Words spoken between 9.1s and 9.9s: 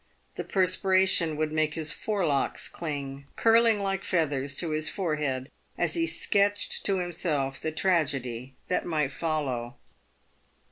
follow.